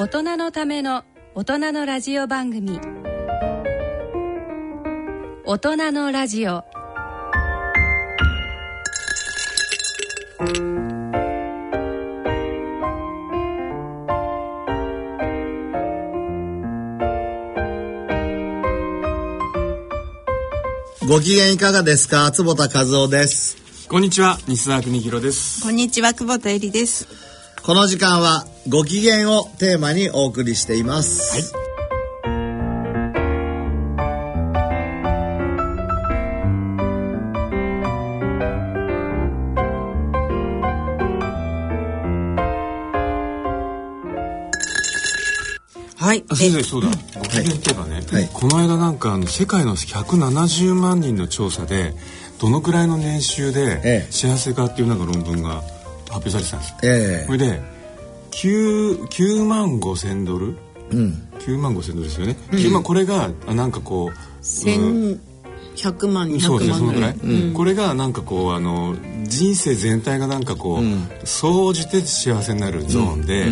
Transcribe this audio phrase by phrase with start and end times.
[0.00, 1.02] 大人のための
[1.34, 2.78] 大人のラジオ番組。
[5.44, 6.62] 大人のラジオ。
[21.08, 22.30] ご機嫌いかがですか？
[22.30, 23.88] 坪田和夫です。
[23.88, 24.38] こんにちは。
[24.46, 25.60] 西澤邦弘です。
[25.60, 26.14] こんにちは。
[26.14, 27.08] 久保田恵里です。
[27.64, 31.50] この時間はご機嫌をテーマにお送りしています。
[45.96, 46.14] はい。
[46.14, 46.24] はい。
[46.28, 46.88] あ先生そうだ。
[47.18, 48.28] ご機嫌っていうかね、はい。
[48.34, 51.94] この間なんかあの世界の170万人の調査で
[52.38, 55.62] どのくらいの年収えでえ幸せかっていうなんか論文が
[56.10, 56.76] 発表されてたんですよ。
[56.82, 57.77] えこれで
[58.42, 60.56] 9, 9万5千ドル、
[60.92, 65.20] うん、9万5千ドルですよね、うん、9万これがなんかこう、うん、
[65.78, 73.46] 100万200万ぐらい、うん、これがなんかこうあの人生全体がなんかこう総じて幸せになるゾーンで、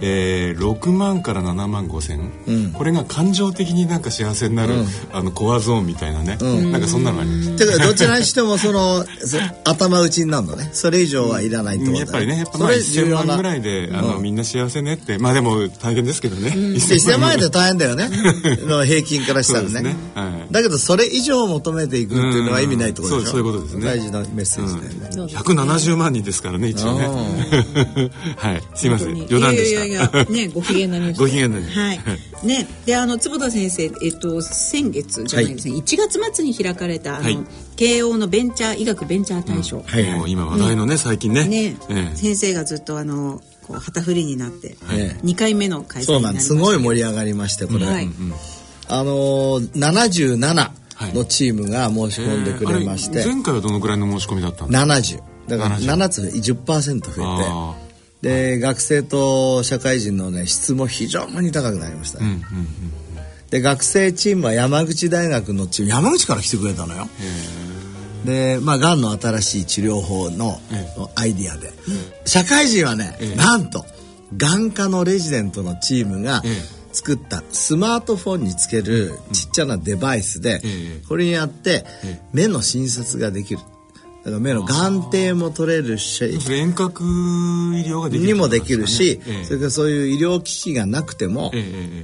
[0.00, 4.74] えー、6万から7万5千、これが感情的になんか幸せになる、
[5.12, 6.36] あのコアゾーンみたいなね、
[6.70, 7.56] なんかそんなのあります。
[7.56, 9.04] てかどちらにしてもその
[9.64, 10.70] 頭打ちになるのね。
[10.72, 15.18] それ以上はいらないとやっぱりねやっぱまあ1000万ぐらいであの、みんな幸せねって。
[15.18, 18.08] まあでも大変ですけどね、うん、1000万円って大変だよね。
[18.66, 19.96] の平均からしたらね。
[20.50, 23.38] だけどそれ以上も求めていくっていうのは意味ないってことでしょ？
[23.38, 23.42] うん。
[23.42, 23.84] そうそういうことですね。
[23.84, 27.06] 大事なメッセージだよね、170万人ですからね一応ね。
[28.36, 28.62] はい。
[28.74, 29.14] すいません。
[29.14, 29.28] 本当に。
[29.28, 29.84] 冗談でした。
[29.84, 31.18] いやいやいやねご機嫌なニュース。
[31.18, 31.78] ご機嫌なニュース。
[31.78, 32.00] はい。
[32.46, 32.68] ね。
[32.86, 37.38] であの坪田先生えっと先月じゃないですね、1月末に開かれたあの、はい。
[37.76, 40.02] 慶応のベンチャー医学ベンチャー大賞、はい。
[40.04, 40.18] はい。
[40.18, 41.46] もう今話題のね、最近ね。
[41.46, 42.16] ね、ええ。
[42.16, 46.48] 先生がずっとあのこう旗振りになって、ええ2回目の開催そうなんです。
[46.48, 48.08] すになりましたごい盛り上がりましてこれ、はい。
[48.90, 50.70] あのー、77
[51.14, 57.88] のチームが申し込んでくれまして、えーあれ前回はどのくらいの申し込みだったんですか？70だから70 7つ10%増あえて。
[58.20, 62.20] で学生と社会人のね質も非常に高くなりました。
[62.20, 62.68] ね、うんうん
[63.50, 67.08] で学生チームは山口大学のチーム山口から来てくれたのよ。
[68.26, 71.72] でまあがんの新しい治療法のえアイディアで、
[72.26, 73.36] 社会人はね、ええ。
[73.36, 73.86] なんと
[74.36, 81.02] 眼科のレジデントのチームがええ作ったスマートフォンにつけるちっちゃなデバイスで、ええ。
[81.08, 82.20] これにやってええ。
[82.32, 83.60] 目の診察ができる。
[84.24, 87.06] だから目の眼底も取れるし 遠隔医
[87.86, 89.44] 療ができるにもできるし、ええ。
[89.44, 91.52] それからそういう医療機器がなくても、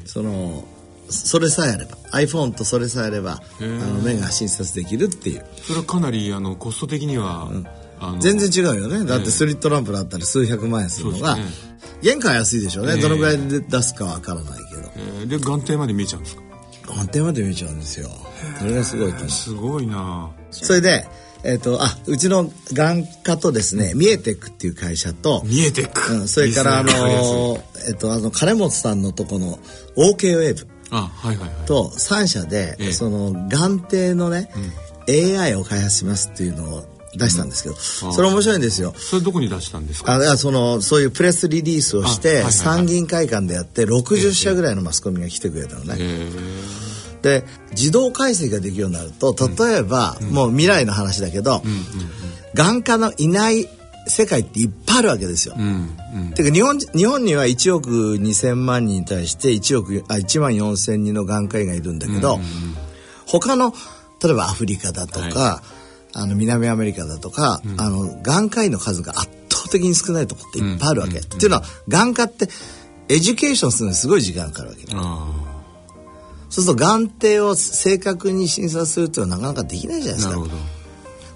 [0.05, 0.65] その
[1.09, 5.45] それさえあれば iPhone とそれさえあればあの目が診察できるっていう。
[5.67, 7.51] それはかなりあのコスト的には、
[8.21, 9.05] 全然違うよね。
[9.05, 11.37] だってスリットランプだったら数百万円するのが、
[12.03, 13.01] 原価は安いでしょうね、ええ。
[13.01, 14.64] どのぐらいで出すかわからない
[14.97, 16.43] えーで眼底まで見えちゃうんですか？
[16.99, 18.09] 安定まで見えちゃうんですよ。
[18.59, 20.31] それがすごいと思うすごいな。
[20.51, 21.07] それで
[21.43, 29.59] えっ、とあうちの眼科とですねミエテックっていう会社と、見えてく、うん、それからあのえっ、とあの金本さんのとこの
[29.97, 30.69] OK ウェーブ。
[30.91, 31.67] あはいはいはい。
[31.67, 32.93] と3社で、ええ。
[32.93, 34.51] その眼底のね、
[35.09, 36.85] AI を開発しますっていうのを
[37.17, 38.93] 出したんですけど、それ面白いんですよ。
[38.97, 40.15] それどこに出したんですか？
[40.15, 45.97] あそのそういうプレスリリースをして、参議院会館でやって60社ぐらいのマスコミが来てくれたのね。
[45.99, 46.31] え。
[47.23, 51.63] で自動解析ができるようになると例えば、もう未来の話だけど、
[52.55, 53.69] 眼科のいない
[54.07, 55.55] 世界っていっぱいあるわけですよ。
[55.57, 56.35] ー、うんうん。
[56.35, 57.89] てか日本日本には1億
[58.21, 62.39] 2,000万人に対して1億あ1万4,000人の眼科医がいるんだけど、
[63.27, 63.73] 他の
[64.23, 65.63] 例えばアフリカだとか、
[66.15, 71.19] あの南アメリカだとか、あの眼科医の数が圧倒的に少ないとこっていっぱいあるわけ。
[71.19, 72.49] っていうのは眼科って
[73.09, 74.87] education するのにすごい時間かかるわけ。
[74.95, 75.55] あ
[76.49, 80.57] そうすると眼底を正確に診察するっていうのはなかなかできないじゃないですか。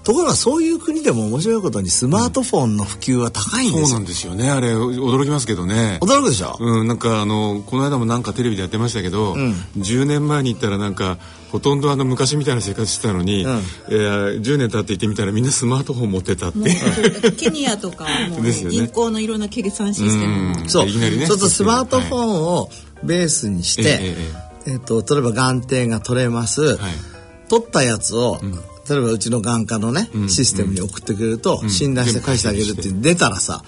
[0.04, 3.80] ところがそういう国でも面白いことにスマートフォンの普及は高いんです。
[3.80, 3.86] よ。
[3.88, 4.48] そうなんですよね。
[4.48, 5.98] あれ驚きますけどね。
[6.00, 11.18] 驚くでしょ、うん、なんかあのこの間もなんかテレビでやってましたけど、10年前に行ったらなんか
[11.50, 17.32] ほとんどあの昔みたいな生活してたのに、えー10年経って行ってみたらみんなスマートフォン持ってたって。
[17.32, 20.88] ケニアとかはも銀行のいろんな計算システムそう。
[20.88, 22.70] いきなりねそうするとスマートフォンを
[23.02, 24.16] ベースにして、え
[24.66, 26.62] ええっと、例えば眼底が取れます。
[26.62, 26.78] はい。
[27.48, 28.38] 取ったやつを、
[28.88, 33.62] 例えばうちの眼科のね、システムに送ってくれると、診断して返してあげるって出たらさ、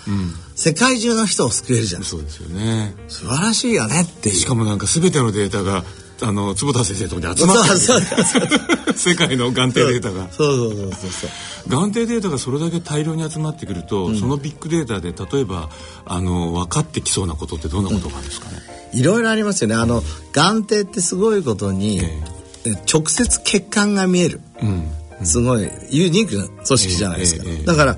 [0.55, 2.05] 世界中の人を救えるじゃん。
[2.05, 2.95] そうですよね。
[3.09, 4.35] 素晴らしいよねっていう。
[4.35, 5.85] しかもなんか全てのデータが
[6.23, 7.79] あの坪田先生とこに集まってる。
[7.79, 8.25] そうそう。
[8.25, 10.29] そ う世界の眼底データが。
[10.31, 11.71] そうそうそうそうそう。
[11.71, 15.71] 眼底データがそれだけ大量に集まってくると、そのビッグデータで例えば
[16.05, 18.57] あの分かってきそうなことってどんなことがあるんですかね、
[18.93, 19.75] いろいろありますよね。
[19.75, 20.03] あの
[20.33, 22.23] 眼底ってすごいことに、え
[22.65, 22.73] え。
[22.93, 25.27] 直接血管が見える、うん。
[25.27, 27.97] すごいユニークな組織じゃないですか、えだから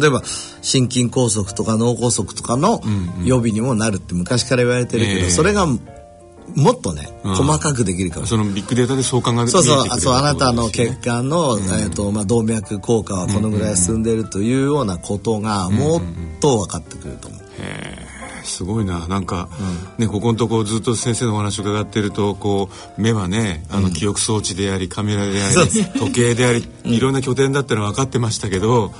[0.00, 0.22] 例えば
[0.62, 2.80] 心筋梗塞とか脳梗塞とかの
[3.24, 5.30] 予備にもなるって昔から言われてるけど、ええ。
[5.30, 5.66] それが
[6.56, 7.34] もっとねうん。
[7.34, 10.14] 細かくできるかもそのビッグデータで相関がそうそうそう。
[10.14, 16.02] あなたの血管の、えーとまあ、動脈硬化はこのぐらい進んでいるというようなことがもっ
[16.40, 17.40] と分かってくると思う。
[18.42, 19.06] すごいな。
[19.06, 19.48] なんか、
[19.98, 22.68] ねここのとこずっと先生のお話を伺ってるとこ
[22.98, 25.54] う目はねあの記憶装置でありカメラであり
[25.98, 28.92] 時計でありいろんな拠点だってのは分かってましたけど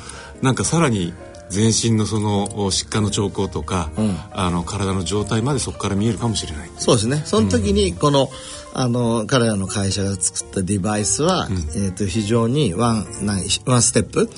[0.43, 1.15] なんかさらに
[1.51, 3.91] 全身のそのお疾患の兆候とか、
[4.33, 7.23] あの体の状態までそこから見えるかもしれないそうですね。
[7.25, 8.31] その時にこの、
[8.73, 14.29] あの彼らの会社が作ったデバイスは、えっ、と非常にワンないワンステップ、はい。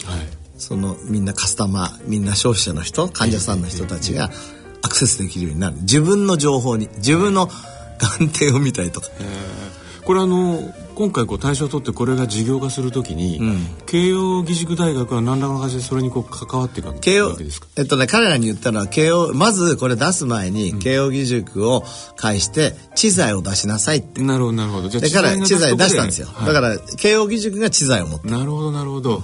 [0.56, 4.30] そのみんなカスタマー、みんな消費者の人、患者さんの人たちが
[4.82, 5.76] アクセスできるようになる。
[5.82, 7.48] 自分の情報に自分の
[8.18, 9.08] 眼底を見たりとか。
[10.04, 10.58] これあの
[10.94, 13.40] 今回こう対象を取ってこれが事業化するときに、
[13.86, 17.00] 慶応義塾大学は何らかの形でそれにこう関わっていくわけ
[17.44, 17.68] ですか？
[17.76, 21.84] えっとね彼らに言ったのは慶応まずこれ出す前に慶応義塾を
[22.16, 24.22] 介して知財を出しなさいって。
[24.22, 24.88] なるほどなるほど。
[24.88, 26.26] じゃあだから知財出したんですよ。
[26.26, 26.46] はい。
[26.46, 28.36] だから慶応義塾が知財を持ってる。
[28.36, 29.22] なるほどなるほど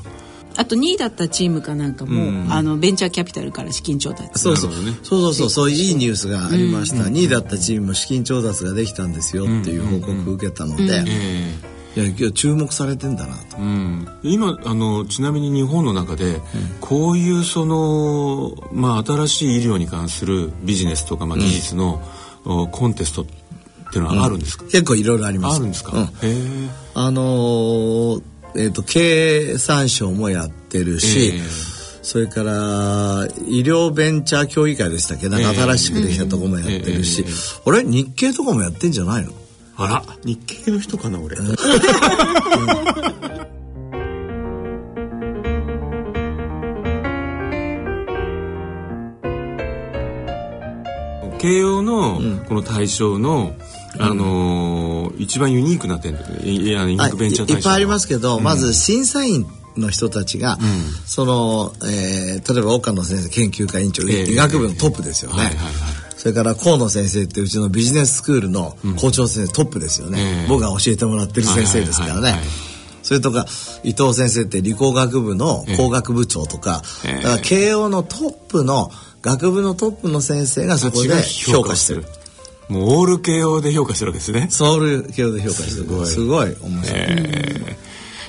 [0.58, 4.40] あと2位だったチームかなんかも、あのベンチャーキャピタルから資金調達。
[4.40, 4.76] そうそう、ね。
[5.04, 5.50] そうそうそう。
[5.50, 11.54] そういういいニュースがありました、2位だったチームも資金調達ができたんですよっていう報告を受けたので、え
[11.94, 13.56] いや今日注目されてんだなと。
[13.56, 16.40] えうん、今あのちなみに日本の中で、
[16.80, 22.02] こういうその、まあ、新しい医療に関するビジネスとか、まあ、技術の、
[22.44, 23.26] おコンテストっ
[23.92, 25.56] ていうのはあるんですか、結構いろいろあります。
[25.56, 26.02] あるんですか、うん。
[26.04, 28.22] へえあのー
[28.56, 31.42] えっ、と経産省もやってるし、ええ。
[32.02, 35.28] それから医療ベンチャー協議会でしたっけ？
[35.28, 37.24] なんか新しくできたとこもやってるし、
[37.66, 39.32] あれ日経とかもやってんじゃないの？
[39.76, 40.02] あら。
[40.24, 41.36] 日系の人かな俺。
[51.38, 53.52] 慶応のこの対象の、
[53.98, 59.46] あのー一番ユニークな点いいや医学ベンチャーいいっぱいありますけど、まず審査員
[59.76, 60.58] の人たちが、
[61.06, 65.72] その、えー例えば岡野先生研究会委員長、ええ医学部のトップですよね、はいはいはい。
[66.16, 70.46] それから河野先生ってうちのビジネススクールの校長先生、トップですよね、ええ。
[70.48, 72.40] 僕が教えてもらってる先生ですからね、はいはいはい。
[72.40, 72.48] はい
[73.00, 73.46] それとか
[73.84, 77.22] 伊藤先生って理工学部の工学部長とか、ええ。
[77.22, 78.90] だから慶応のトップの
[79.22, 82.04] 学部のトップの先生がそこで評価してる
[82.68, 84.48] もうオール慶応で評価してるわけですね。
[84.50, 85.70] ソウル慶応で評価してる。
[85.70, 86.06] すごい。
[86.06, 86.56] すごい。
[86.62, 87.02] 面白い、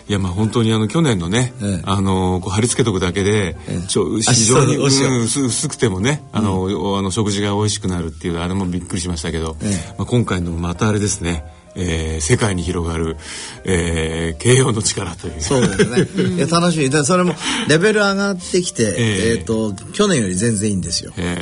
[0.09, 1.81] いやまあ本当にあの去年のね、ええ。
[1.83, 3.87] あのこう貼り付けとくだけで、ええ。
[3.87, 9.95] ちょ非常に、ううん薄薄くてもねあの、おあの食事が美味しくなるっていうあれもびっくりしましたけど、ええ。
[9.97, 11.43] まあ、今回のまたあれですね、
[11.75, 13.17] えー世界に広がる、
[13.65, 15.41] えー、慶応の力という。
[15.41, 16.35] そうですね。
[16.35, 16.89] いや楽しみ。
[16.89, 17.35] でそれも
[17.67, 19.37] レベル上がってきて、ええ。
[19.37, 21.11] えっ、と去年より全然いいんですよ。
[21.17, 21.37] え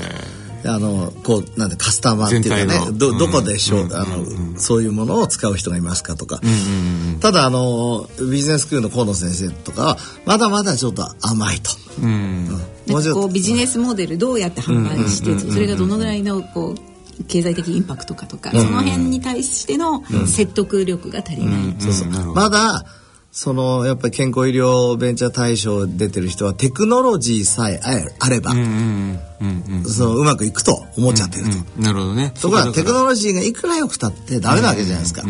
[0.69, 6.41] あのこうなんでカスタマーっていうかね、どうんどこでしょう、あの、そういうものを使う人がいますかとか。
[7.19, 11.71] ただあのビジネススクールの河野先生とかはまだまだちょっと甘いと。
[11.71, 12.09] ーうん。
[12.09, 12.47] うん。
[12.87, 21.75] なんかこうビジネネスモデルどうやって販売してそれがどのぐらいのこう経済的インパクトかとか、その辺に対しての説得力が足りない、
[22.35, 22.85] まだ
[23.39, 27.79] そのやっぱり健康医療ベンチャー大賞出てる人はテクノロジーさえ
[28.19, 31.51] あれば、うんうんうんそのうまくいくと思っちゃってると。
[31.51, 32.33] うんなるほどね。
[32.41, 35.21] ところがテクノロロジーがいくら良くたってダメなわけじゃないですか。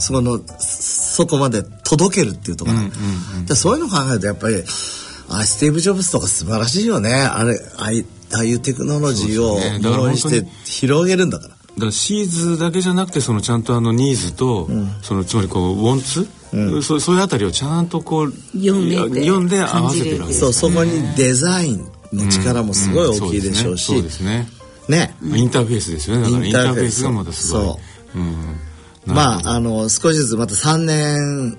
[0.00, 2.78] そこのそこまで届けるっていうところ、
[3.46, 4.64] でそういうのを考えるとやっぱり
[5.28, 7.12] あスティーブ・ジョブズとか素晴らしいよね。
[7.12, 7.92] あれああ
[8.42, 9.78] いうテクノロジーをそうですね。
[9.78, 11.50] だからものにして広げるんだから。
[11.50, 14.68] だからシーズだけじゃなくてそのちゃんとあのニーズと、
[15.02, 16.26] そのつまりこうウォンツ、
[16.82, 24.46] そうそういうあたりをちゃんとこう読んでて読んで合わせてるわけですそうそこにデザインの力もすごい大きいでしょうし、そうですね。
[24.88, 25.14] ね。
[25.22, 26.22] インターフェースですよね。
[26.22, 27.64] だからインターフェースがまたすごい。
[27.64, 27.80] そ
[28.14, 28.18] う。
[28.18, 28.56] うん
[29.06, 31.56] まああの少しずつまた3年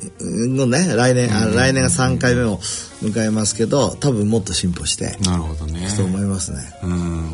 [0.55, 2.57] のね来年、あ来年が3回目を
[3.01, 5.87] 迎えますけど多分もっと進歩してなるほどね。
[5.95, 6.59] と思いますね。
[6.83, 6.91] うん。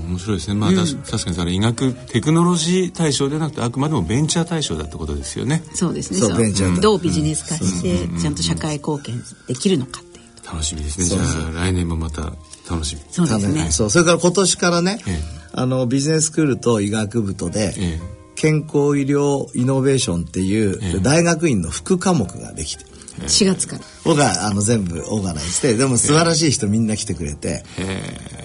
[0.10, 0.56] 面白いですね。
[0.56, 5.64] まあ、確かにそれ医学テクノロジー対象でなくてあくまでもベンチャー対象だってことですよね。
[5.74, 6.20] そうですね。
[6.20, 6.82] そうベンチャーだ。
[6.82, 11.06] どうビジネス化してちゃんと社会貢献できるのかっていう楽しみですね。
[11.06, 12.34] じゃあ来年もまた
[12.70, 13.02] 楽しみ。
[13.10, 13.72] そうですね。
[13.72, 15.44] そうそれから今年からね、ええ。
[15.54, 18.13] あのビジネススクールと医学部とで、ええ
[18.44, 22.84] 健康医療イノベーションっていう大学院の副科目ができて、
[23.22, 23.84] 4月から。
[24.04, 27.64] 僕はあの全部オーガナイズしてでも素晴らしい人みんな来てくれて。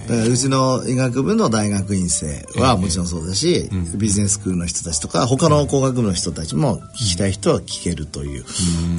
[0.07, 8.45] だからうちの医学部の大学院生はもちろんそうだし、ビジネススクールの人たちとか他の工学部の人たちも聞きたい人は聞けるという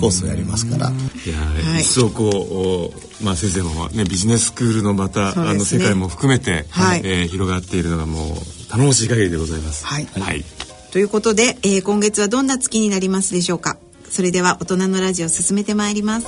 [0.02, 0.90] コースをやりますから。
[0.90, 0.94] い
[1.30, 5.34] や、一層こう、まあ、先生もねビジネススクールのまた、ね。
[5.50, 7.02] あの世界も含めて、はい。
[7.06, 9.86] えー広がっているのがもう頼もしい限りでございます。
[9.86, 10.06] はい。
[10.20, 10.44] はい
[10.92, 13.78] ということで、えー今月はどんな月になりますでしょうか？
[14.10, 16.28] それでは大人のラジオ進めてまいります。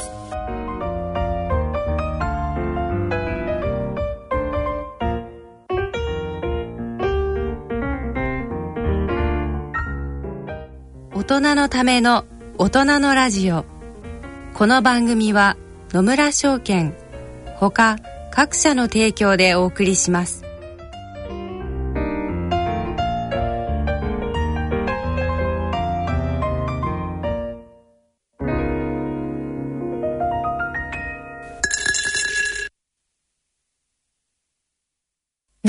[11.13, 12.25] 大人のための
[12.58, 13.65] 大人のラジオ。
[14.53, 15.58] この番組は
[15.91, 16.94] 野村証券
[17.56, 17.98] ほか
[18.32, 20.44] 各社の提供でお送りします。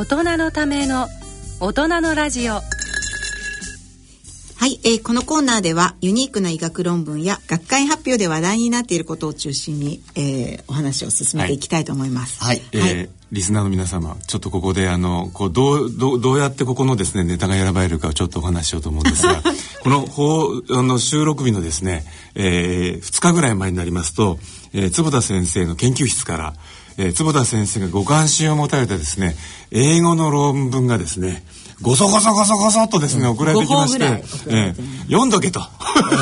[0.00, 1.08] 大人のための
[1.60, 2.54] 大人のラジオ。
[2.54, 2.62] は
[4.66, 11.58] い、えーこのコーナーではユニークな医学論文や学会発表で話題になっていることを中心に、えーお話を進めてい。
[11.58, 12.42] きたいと思います。
[12.42, 19.42] はいえーリスナーの皆様ちょっとここであのこうどうどうどうやってここのですねネタが選ばれるかをちょっとお話ししようと思うんですが
[19.84, 24.38] この放あの収録日のですね、え2日ぐらい前になりますと、
[24.72, 26.54] えー坪田先生の研究室から、
[27.00, 29.34] えー坪田先生がご関心を持たれたですね
[29.70, 31.42] 英語の論文がですね
[31.80, 35.62] ごそごそごそごそっとですね、送られてきまして、5本ぐらい送られてえー読んどけと。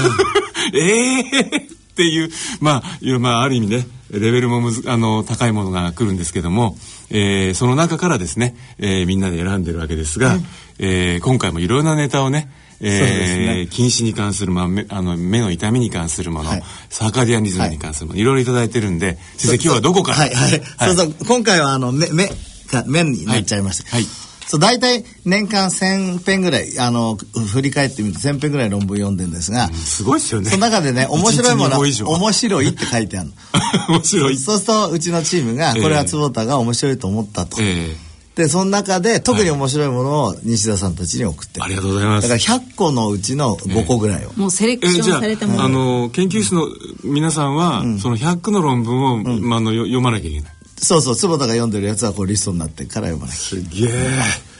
[0.72, 1.62] ええっ
[1.96, 2.30] ていう、
[2.60, 6.78] まあ、まあ、ある意味ね、レベルもむずあの高いものが来るんですけども、
[7.10, 10.38] えーその中からですね、えーみんなで選んでるわけですが、
[10.78, 12.48] えー今回もいろいろなネタをね、
[12.80, 16.62] え近視に関する、まあ、目あの目の痛みに関するもの、はい。
[16.90, 20.18] サーカディアンリズムに関するもの、い、ろいろいただいてるんで先生今日はどこから？
[20.18, 20.30] はい。
[20.30, 21.14] はい、そうそう。
[21.26, 22.28] 今回はあの目目
[22.70, 24.02] が目になっちゃいました、はい。
[24.02, 24.28] はい。
[24.48, 30.48] そう大体年間1000編ぐらいあの振り返ってみると1000編ぐらい論文読んでるんですが、すごいですよね。
[30.48, 33.34] その中でね面白いもの面白いって書いてあるの。
[33.96, 34.38] 面白い。
[34.38, 37.94] そうするとうちのチームがこれは坪田が面白いと思ったと、え
[38.38, 42.28] でその中で特に面白いものを西田さんたちに送ってありがとうございます。
[42.28, 46.68] だから100個のうちの5個ぐらいを、もうセレクションされたもの、あ、あの研究室の
[47.02, 50.52] 皆さんは、その100の論文を、まあ、あのよ読まなきゃいけない。
[50.80, 53.88] そうそう坪田が読んでるやつはこうリストになってから読まなきゃすげえ。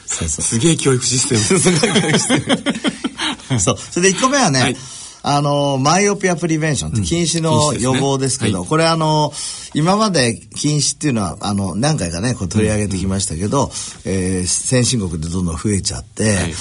[0.05, 1.39] そうそうすげえ教育システム。
[1.39, 3.77] すごい教育してるそう。
[3.77, 4.75] それで1個目はね、はい
[5.21, 9.33] あの、マイオピアプリベンションって近視の予防ですけど、近視ですねこれあの、
[9.73, 13.71] 今まで近視っていうのは、あの、何回かね、こう取り上げてきましたけど、
[14.05, 16.53] えー先進国でどんどん増えちゃって、はい。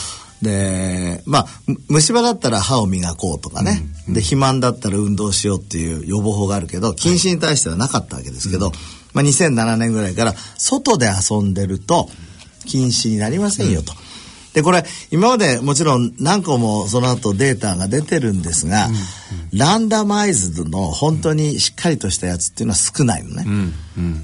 [0.43, 8.73] で、まあ、む虫歯だったら歯を磨こうとかね、で、肥満だったら運動しようっていう予防法があるけど、近視に対してはなかったわけですけど、
[9.15, 12.09] まあ、2007年ぐらいから、外で遊んでると、
[12.67, 13.93] 禁止になりませんよと。
[14.59, 18.89] で、これ、今までもちろん何個もその後データが出てるんですが、
[19.53, 23.47] ランダマイズドの本当にしっかりとしたやつっていうのは少ないのね。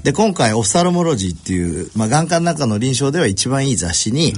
[0.03, 4.33] で、今回オフサロモロジーっていう、まあ、眼科の中の臨床では一番いい雑誌に、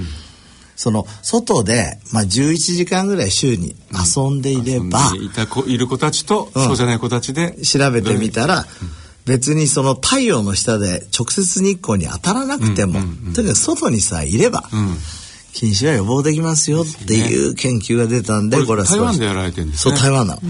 [0.75, 6.63] その、外で、まあ、11時間ぐらい週に遊んでいれば、いた子いる子たちと、うん。
[6.63, 8.67] そうじゃない子たちで調べてみたら、
[9.25, 12.99] 別にその太陽の下で直接日光に当たらなくても、
[13.33, 14.69] とにかく外にさえいれば、
[15.57, 18.87] 禁止は予防できますよっていう研究が出たんで、これは。
[18.87, 20.41] 台湾でやられてるんですそう、ね台湾なの。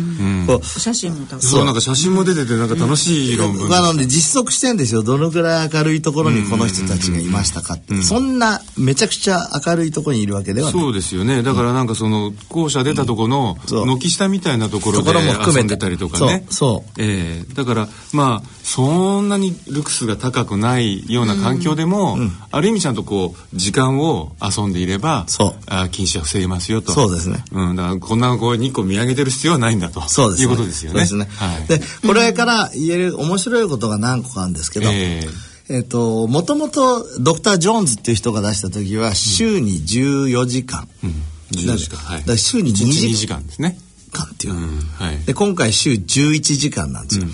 [0.45, 3.69] こう写真もたくさんそうなんか写真も出ててなんか楽しい論文。
[3.69, 5.03] なので実測してんですよ。
[5.03, 10.81] どのくらい明るいところにこの人たちがいましたかって、そんなめちゃくちゃ明るいところにいるわけではない。
[10.81, 11.41] そうですよね。
[11.41, 13.85] だからなんかその校舎出たとこのそう。
[13.85, 15.59] 軒下みたいなところでところも含めて。
[15.59, 16.53] 遊んでたりとかねそう。
[16.53, 16.91] そう。
[16.97, 22.17] ええだからまあそんなにルクスが高くないような環境でも、
[22.51, 25.63] ある意味ちゃんとこう時間を遊んでいればそう。
[25.67, 26.91] あ禁止は防げますよと。
[26.91, 27.45] そうですね。
[27.53, 30.01] うん、だからこんなこう日光見上げてる必要はないんだと。
[30.09, 30.51] そうですね。
[30.51, 30.99] いうことですよね。
[30.99, 35.23] ですね、はい、でこれから言える面白いことが何個かあるんですけど、え
[35.69, 35.79] え。
[35.79, 40.89] っ、と、もともとドクター・ジョーンズっていう人が出した時は週に14時間。
[41.03, 41.13] えうん。
[41.51, 41.97] 14時間。
[41.99, 42.25] はい。
[42.25, 43.79] だ週に2 1日2時時間ですね。
[44.11, 44.57] 間っていうう。
[44.57, 44.79] ん。
[44.79, 45.23] はい。
[45.25, 47.27] で、今回週11時間なんですよ。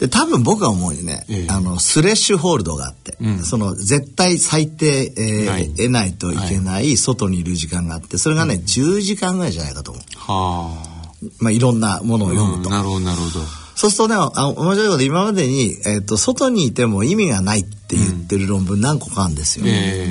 [0.00, 10.04] で、多分僕が思うにね、ええあの、スレッシュホールドがあって、うんその、絶対最低、えーはい得ないといけない外にいる時間があって、それがね、10時間ぐらいじゃないかと思う。
[10.16, 11.00] は
[11.38, 12.70] まあ、いろんなものをあ、読むと。
[12.70, 13.44] うんなるほどなるほど
[13.76, 19.66] そうするとね、あ面白いこと今までに、えっ、と、外にいても意味がないって言ってる論文何個かあるんですよ。
[19.68, 20.06] え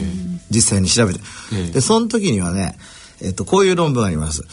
[0.51, 1.19] 実際に調べて。
[1.53, 2.77] ええで、その時にはね、
[3.21, 4.43] えっ、と、こういう論文があります。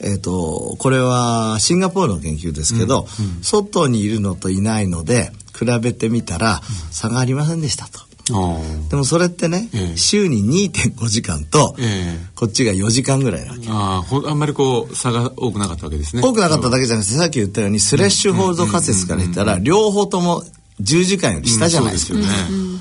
[0.00, 3.06] えっ、と、これはシンガポールの研究ですけど、
[3.42, 6.60] 外にいるのといないので、比べてみたら
[6.90, 8.00] 差がありませんでしたと。
[8.32, 8.58] あ
[8.88, 9.96] でもそれってね、ええ。
[9.98, 12.26] 週に2.5時間と、ええ。
[12.34, 13.66] こっちが4時間ぐらいなわけ。
[13.68, 16.22] ああんまりこう差が多くなかったわけですね。
[16.22, 20.42] 多くなかっただけじゃなくて、さっき言ったように、スレッシュホールド仮説から言ったら、両方とも
[20.80, 22.14] 10時間より下じゃないですか。
[22.14, 22.80] うんそうですよね。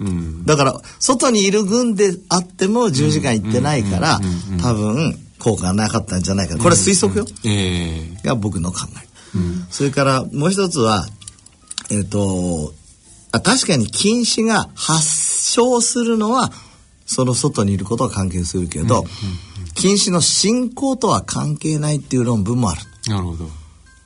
[0.00, 0.46] うん。
[0.46, 4.20] だから、外にいる軍であっても10時間行ってないから、
[4.62, 6.56] 多分、効果がなかったんじゃないか。
[6.56, 7.26] これ推測よ。
[7.44, 8.26] ええ。
[8.26, 9.06] が僕の考え。
[9.70, 11.06] それから、もう一つは、
[11.90, 12.72] えっ、と
[13.30, 16.50] あ、確かに禁止が発症するのは、
[17.04, 19.04] その外にいることは関係するけど、
[19.74, 22.80] 禁止の進行とは関係ないっていう論文もある。
[23.08, 23.50] なるほど。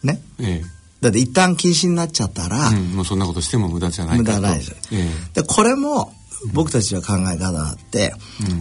[0.02, 0.20] ね？
[0.40, 0.62] え
[1.00, 4.32] だって一旦禁止になっちゃったら、えうん、もうそんなことしても無駄じゃないかと。
[4.32, 5.08] 無駄ないです、え。
[5.34, 6.12] でこれも
[6.52, 8.12] 僕たちは考え方があって、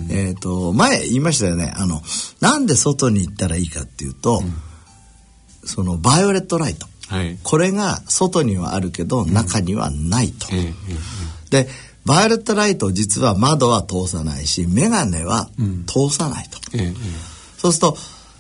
[0.10, 1.74] えっ、と前言いましたよね。
[1.76, 2.02] あの
[2.42, 4.42] なんで外に行ったらいいかっていうと、
[5.64, 6.88] そのバイオレットライト。
[7.12, 7.40] えはい。
[7.44, 10.48] これが外にはあるけど中にはないと、
[11.52, 11.68] で
[12.06, 15.50] バイオレットライト実は窓は通さないし眼鏡は
[15.86, 16.60] 通さないと、
[17.58, 17.98] そうすると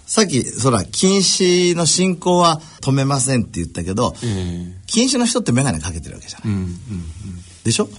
[0.07, 4.77] さっきそら近視の進行は止めませんって言ったけど、ええ。
[4.87, 6.55] 近視の人って眼鏡かけてるわけじゃない、
[7.67, 7.67] うんうん。
[7.67, 7.89] でしょ、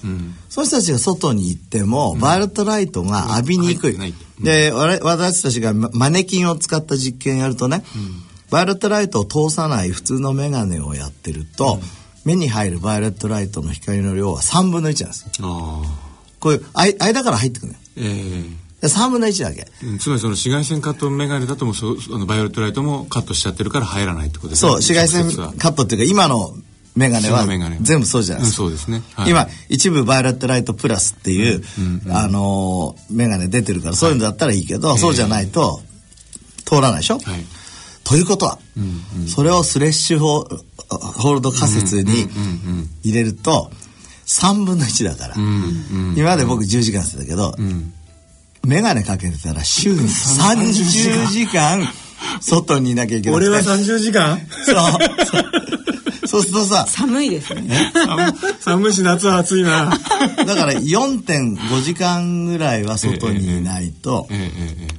[0.49, 3.97] その人たちが外に行っても、バイオレットライトが浴びにくい。
[3.97, 4.71] 入ってない。
[4.71, 7.85] で、私たちがマネキンを使った実験やるとね、
[8.51, 11.81] バイオレットライトを通さない普通のメガネをやってると、
[12.25, 15.27] 目に入るバイオレットライトの光の量は3分の1なんです。
[15.43, 16.09] ああ。
[16.41, 17.81] こういう間から入ってくるのよ。
[17.97, 19.67] えで3分の1だけ。
[19.83, 19.99] えうん。
[19.99, 24.71] つまりその紫外線カットメガネだともうそうあのバイオレットライトもカットしちゃってるから入らないってことですね。
[24.71, 26.55] そう、紫外線カットっていうか、今の
[26.99, 27.47] メガネは
[27.81, 28.65] 全部そうじゃないですか。
[28.65, 29.03] うんそうですね。
[29.15, 29.31] はい。
[29.31, 31.63] 今、一部バイオレットライトプラスっていう、
[32.11, 35.81] あのー、メガネ出てるから、そういうのだったらいいけど、そうじゃないと
[36.65, 37.45] 通らないでしょ、はい。
[38.03, 38.59] ということは、
[39.29, 40.59] それをスレッシュホー
[40.89, 42.29] ホールド仮説に
[43.05, 43.71] 入れると、
[44.27, 45.35] 3分の1だから、
[46.17, 47.55] 今まで僕10時間してたけど、
[48.67, 51.87] メガネかけてたら週に30時間
[52.41, 53.37] 外にいなきゃいけない。
[53.37, 54.39] 俺は30時間？
[54.65, 54.77] そう。
[56.29, 57.93] そうするとさ、寒いですね。
[57.95, 59.91] 寒寒いし夏は暑いな。
[60.47, 64.99] だから4.5時間ぐらいは外にいないとええええ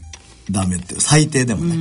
[0.51, 1.77] ダメって最低でもね。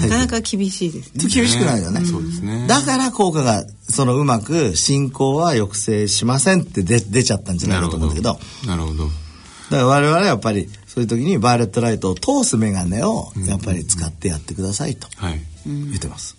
[0.00, 1.24] なかなか厳しいですね。
[1.28, 2.04] 厳しくないよね。
[2.04, 2.66] そうですね。
[2.68, 8.38] だから効果がそのうまく進行は抑制しませんって出出ちゃったんじゃないかと思うんだけど。
[8.66, 9.04] なるほど。
[9.06, 15.40] だから我々はやっぱりそういう時にバイオレットライトを通すメガネをやっぱり使ってやってくださいとはい。
[15.66, 16.35] 言ってます。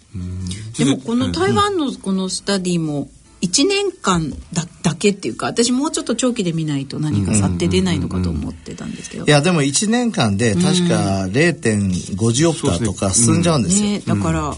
[0.77, 3.09] でもこの台湾のこのスタディも
[3.41, 9.25] 1年間だだけっていうか私もうちょっと長期で見ないと何か差って出ないのかと思ってたんですけど。
[9.25, 13.89] いやでも1年間で確か0.5ジオプターとか進んじゃうんですよ。
[13.89, 14.55] ねだから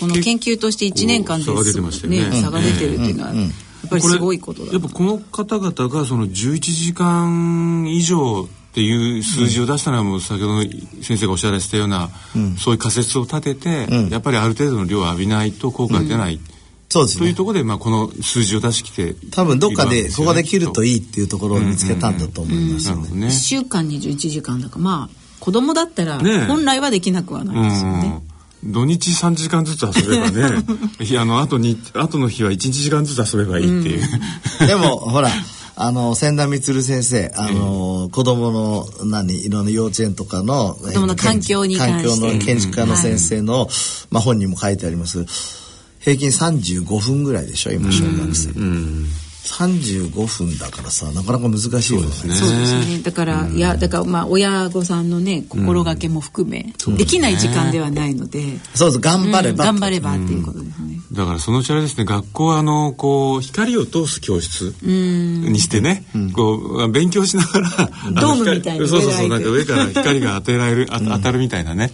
[0.00, 2.30] この研究として1年間で差が出てましたよね。
[2.30, 3.40] ね差が出てるっていうのはや
[3.86, 10.62] っぱりすごいことだやっぱこの方々がその11時間以上っていう数字を出したのはもう先ほどの
[11.00, 12.10] 先生がおっしゃられてたような、
[12.58, 16.40] そういう仮説を立てて、やっぱりある程度の量を浴びないと効果が出ない、
[16.88, 17.20] そうですね。
[17.20, 23.02] というところで、まあ、この数字を出してきて多分どっかでここで切るといいいっていうところを見つけたんだと思いますよね。
[23.02, 28.22] なるほどね1週間に11時間だからまあ子供だったら本来はできなくはないですよね。
[28.64, 28.72] うん。
[28.72, 30.64] 土日3時間ずつ遊べばね
[31.00, 35.28] いやあの後に後の日は1時間ずつ遊べばいいっていう、でもほら
[35.76, 43.68] あの千田光先生あの、子供の何いろんな幼稚園とかの子供の環境に環境の建築家の先生の、
[44.10, 45.26] まあ、本にも書いてあります。
[45.98, 48.50] 平均35分ぐらいでしょ今小学生。
[49.44, 52.08] 35分だからさなかなか難しいよね。
[52.10, 53.00] そうですね。
[53.02, 62.06] だから、いやだからまあ親御さんのね心がけも含め、できない時間ではないので、そうそう頑張れば、頑張ればっていうことですね、だからそのうちあれですね。
[62.06, 67.68] 学校はあのこう光を通す教室にしてね、こう勉強しながら
[68.12, 71.92] ドームみたいに光そうそうそうなんか上から光が当てられる、あ当たるみたいなね。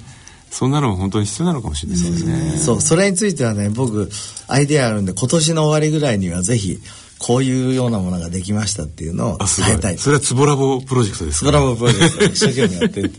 [0.52, 2.58] そんなのも本当に必要なのかもしれないですね。
[2.58, 2.80] そう。
[2.80, 4.10] それについてはね僕
[4.48, 6.80] アイデアあるんで今年の終わりぐらいにはぜひ
[7.20, 9.98] こういうようなものができましたっていうのを伝えたい。
[9.98, 11.50] それはツボラボプロジェクトですか？
[11.50, 13.12] スコラボプロジェクト一生懸命やってる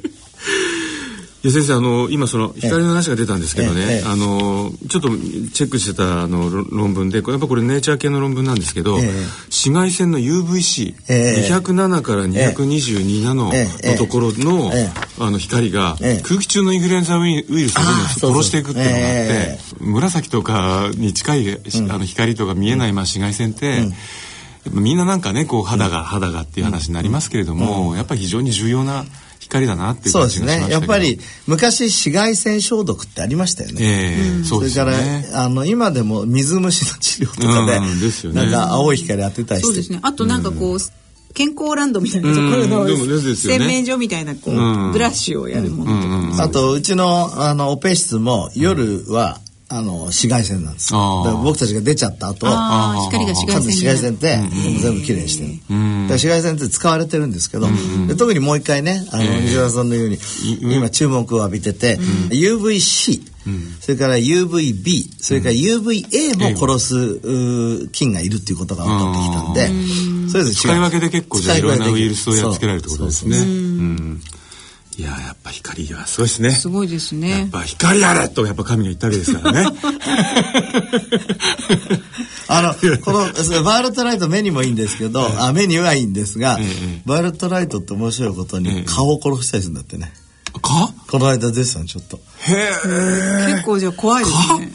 [1.44, 9.08] いや先生あの今その光の話が出たんですけどね、あのちょっとチェックしてたあの論論文でこれやっぱこれネイチャー系の論文なんですけど、ええ。
[9.46, 11.52] 紫外線の UVC207、ええ。
[11.52, 13.92] 207から222ナノええ。
[13.94, 14.90] のところの,、ええ。
[15.20, 16.22] あの光がええ。
[16.22, 17.80] 空気中のインフルエンザウイルス
[18.24, 23.80] を殺していくっていうのがあって、え紫とかに近い、あの光とか見えないまあ紫外線って、
[24.70, 29.06] みんななんかねこう肌が、肌がっていう話になりますけれども、やっぱり非常に重要な
[29.52, 30.88] 光だなっていうそうです感じがしましたけど。
[30.88, 35.30] ねやっぱり昔紫外線消毒ってありましたよね、ええそうですれかよね。
[35.34, 38.44] らあの今でも水虫の治療とかで,、うんですよね。
[38.44, 39.68] なんか青い光当てたりして。
[39.68, 40.00] そうですね。
[40.02, 40.80] あとなんかこう、
[41.34, 43.60] 健康ランドみたいなところのうんでもですよね。
[43.60, 44.92] 洗面所みたいなこう、うん。
[44.92, 49.40] ブラシをやるものとかも、あとうちのあのオペ室も夜は、
[49.74, 54.38] あの紫外線なんです僕たちが出ちゃった後光が紫外線紫外線って
[54.82, 57.68] 全部きれいにしてる、紫外線って使われてるんですけど、
[58.08, 60.18] で特にもう一回ねあの、西田さんのように
[60.62, 61.98] 今注目を浴びてて、
[62.30, 63.22] UVC、
[63.80, 70.54] それから UVB それから UVA も殺す、菌がいるっていうことが分かってきたんで、それぞれ違う。
[70.54, 73.38] 使い分けで結構じゃあいろんなウイルスをやっつけられるってことですね。
[74.98, 76.52] いややっぱ光はすごいですね。
[76.52, 79.66] すごいですやねっぱ光あれとやっぱ神が言ったわけですからね。
[82.48, 83.20] あの、この、
[83.64, 88.64] バイオレットライト目にもいいんですけど、あ目にはいいんですが、ええバイオレットライトって面白いことええ。
[88.64, 90.12] に蚊を殺したりするんだってね。
[90.62, 92.20] かこの間出てたのちょっと。
[92.46, 94.72] 結構じゃあ怖いですね。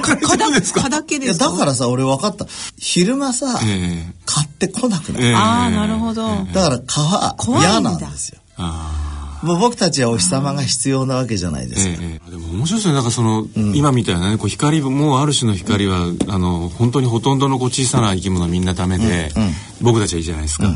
[0.00, 0.82] か蚊だですか？
[0.82, 1.50] 蚊だけいや、ですか？
[1.52, 2.46] だからさ、俺分かった。
[2.76, 5.24] 昼間さ、え買ってこなくなる。
[5.26, 5.34] ええ。
[5.36, 8.40] ああなるほど、だから蚊は嫌なんですよ。
[8.56, 9.07] あもう
[9.42, 11.98] 僕たちはお日様が必要なわけじゃないですか。
[12.00, 12.94] ええでも面白いですよね。
[12.94, 19.32] なんかその、今みたいなね、こう光もうある種の光は、あの本当にほとんどのこう小さな生き物はみんなダメで、
[19.80, 20.68] 僕たちはいいじゃないですか。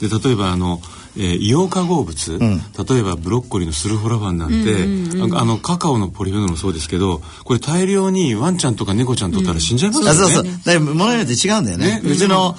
[0.00, 0.80] で例えばあの、
[1.16, 10.10] えー硫黄化合物、例えばブロッコリーのスルフォラファンなんて、ああのカカオのポリフェノールもそうですけどこれ大量にワンちゃんとか猫ちゃん取ったら死んじゃいますよね。
[10.10, 10.44] あそうそう。
[10.44, 12.00] だから物によって違うんだよね。
[12.00, 12.56] ねうちの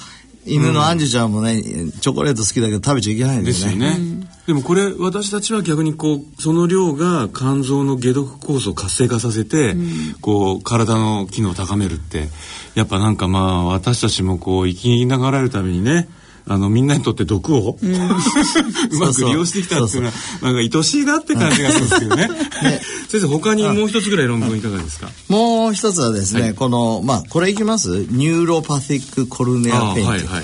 [0.50, 3.44] 犬のアンジュちゃんもね、チョコレート好きだけど食べちゃいけないん。
[3.44, 3.98] ですよね、
[4.48, 9.76] でもこれ私たちは逆にこうその量が肝臓の解毒酵素を活性化させて、
[10.22, 12.30] こう体の機能を高めるって
[12.76, 16.10] やっぱなんかまあ私たちもこう生きながらえるためにね
[16.52, 17.86] あのみんなにとって毒を、 う
[19.00, 22.30] まく利用してきたっていうのはなんか愛しいなって感じがするんですけどね。
[23.08, 25.12] 先生他にもう一つぐらい論文いかがですか？
[25.28, 27.90] もう一つはですね、この、まあ、これいきます？
[28.10, 30.12] neuropathic corneal pain と。
[30.12, 30.44] はいはい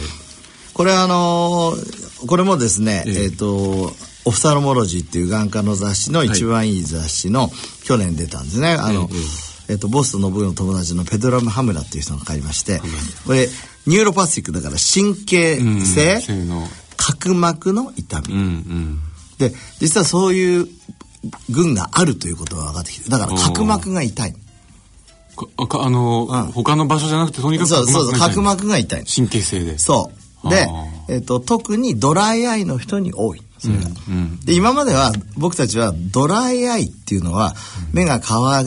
[0.74, 3.24] これあのーこれもですね、ええ。
[3.26, 3.94] えっ、と、
[4.26, 7.52] オフタルモロジーっていう眼科の雑誌の一番いい雑誌の
[7.84, 8.74] 去年出たんですね。
[8.74, 9.10] あの、
[9.68, 12.82] えっ、と、ボスと信の友達のペドラム・ハムラっていう人が書きまして、
[13.26, 13.50] これ、
[13.88, 16.20] ニューロパティックだから神経うん性、
[16.98, 18.34] 角膜の痛み。
[18.34, 19.00] うんうん
[19.38, 20.68] で、実はそういう
[21.50, 24.34] 群があるということが分かってきて、だから角膜が痛い。
[25.36, 29.04] かあかあの、うん他の場所じゃなくてとにかくそうそうそう、角膜が痛い。
[29.06, 30.12] 神経性でそ
[30.44, 30.50] う。
[30.50, 30.68] で
[31.10, 33.42] えっと、特にドライアイの人に多い。
[33.58, 37.56] それがうんで今までは僕たちはドライアイっていうのは
[37.94, 38.66] 目が乾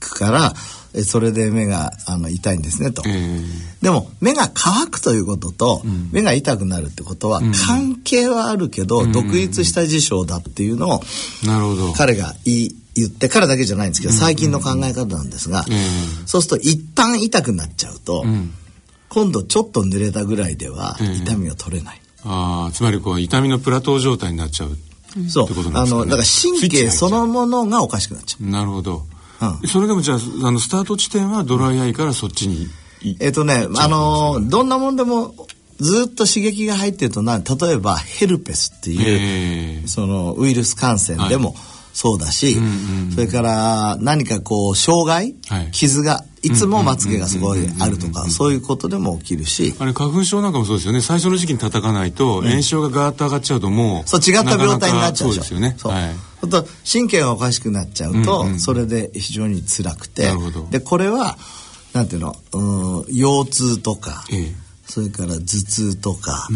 [0.00, 3.02] くからえそれで目があの痛いんですねと。
[3.06, 11.00] えーでも目が乾くということと目が痛くなるってことは関係はあるけど独立した事象だっていうのを
[11.44, 11.92] なるほど。
[11.92, 16.26] 彼が言い言って彼だけじゃないんですけど最近の考え方なんですがうん。
[16.28, 18.52] そうすると一旦痛くなっちゃうとん。
[19.08, 21.12] 今度ちょっと濡れたぐらいではうん。
[21.16, 22.00] 痛みが取れない。
[22.24, 24.76] ああつまりこう痛みのプラトー状態になっちゃう
[25.28, 26.04] そうってことなんあですかね。
[26.04, 26.28] のだから
[26.60, 28.46] 神経そのものがおかしくなっちゃう。
[28.48, 29.04] なるほど、
[29.42, 29.68] うん。
[29.68, 32.68] それでもじゃああのスタート地点はドライアイからそっちに
[33.02, 35.34] いえっとね、あのーどんなもんでも
[35.78, 39.82] ずっと刺激が入ってるとな例えばヘルペスっていう、え。
[39.84, 41.54] ーそのウイルス感染でも
[41.92, 42.56] そうだし、
[43.14, 45.70] それから何かこう障害、はい。
[45.72, 49.74] 傷がいつもまつげがすごいあるとかそういうことでも起きるし。
[49.78, 51.00] あれ花粉症なんかもそうですよね。
[51.00, 56.00] 最初の時期に叩かないと炎症がガーッと上がっちゃうともうそう違った病態になっちゃうでしょそうですよね。
[56.04, 56.10] は
[56.46, 56.48] い。
[56.48, 60.30] と神経がおかしくなっちゃうと、うんうんそれで非常に辛くて。
[60.70, 61.38] でこれは
[61.92, 64.54] なんていうのうん腰痛とか、ええ。
[64.88, 66.48] それから頭痛とか、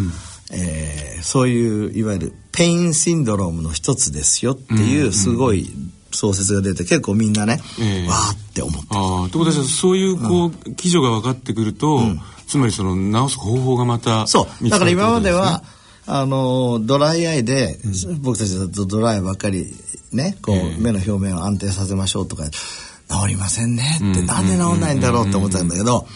[0.50, 5.70] えーそういういわゆる pain syndrome の一つですよっていうすごい
[6.16, 8.08] 総説が出て結構みんなね、ええ。
[8.08, 12.00] わーって思ってああということはそういうこう基準が分かってくると、
[12.46, 14.68] つまりその治す方法がまたそう。
[14.68, 15.62] だから今までは
[16.06, 17.78] あのドライアイで、
[18.20, 19.74] 僕たちだとドライばっかり
[20.12, 20.76] ねこう、ええ。
[20.78, 26.06] 目の表面を安定させましょうとか治りませんねって、なんで治んないんだろうって思ってたんだけど、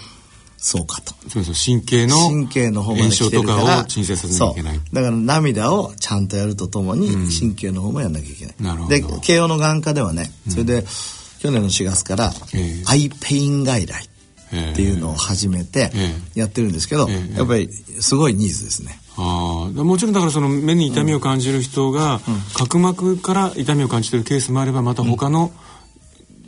[0.62, 1.14] そうかと。
[1.28, 4.80] そうそう神経の神経の方まで炎症と来てるから鎮静させなきゃいけない。
[4.92, 8.94] だから涙をちゃんとやるとともに神経の方もやんなきゃいけない、なるほど。
[8.94, 10.84] で慶応の眼科ではねそれで、
[11.40, 12.82] 去年の4月から、ええ。
[12.86, 17.38] アイペイン外来っていうのを始めてえやってるんですけど、ええ。
[17.38, 19.00] やっぱりすごいニーズですね。
[19.16, 22.20] ああもちろんだからその目に痛みを感じる人が、
[22.52, 25.52] 角膜から痛みを感じてるケースもあればまた他の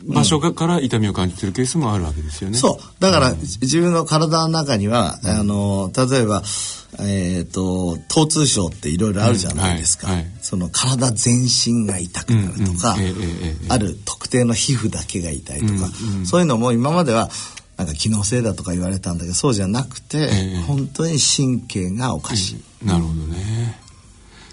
[0.05, 2.57] 場所がから痛みを感じてるケースもあるわけですよね。
[2.57, 3.01] そう。
[3.01, 6.43] だから、自分の体の中には、あの例えば、
[6.99, 10.13] えー、と疼痛症っていろいろあるじゃないですか、うん。
[10.13, 10.31] はいはい。
[10.41, 12.95] その体全身が痛くなるとか、
[13.69, 15.89] ある特定の皮膚だけが痛いとか、
[16.25, 17.29] そういうのも今までは
[17.77, 23.79] なんか機能性だとか言われたんだけどそうじゃなくて、ええ本当に神経がおかしい、なるほどね。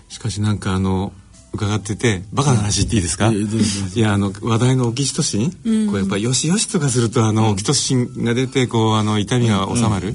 [0.09, 1.13] しかしなんかあの
[1.53, 5.51] 伺っててバカな話言っていいですか、いやあの話題のオキシトシン、
[5.89, 10.15] こうやっぱよしよしとかするとあの、オキシトシンが出てこうあの痛みが収まる、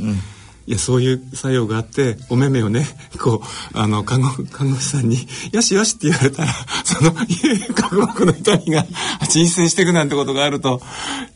[0.67, 2.85] いやそういう作用があってお目目をね
[3.21, 3.43] こ
[3.75, 6.51] うあの看護看護師さんに「よしよし」って言われたら
[6.83, 7.11] その
[7.75, 8.83] 角膜の痛みが
[9.29, 10.81] 鎮静していくなんてことがあると